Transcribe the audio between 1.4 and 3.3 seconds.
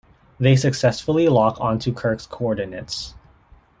onto Kirk's coordinates.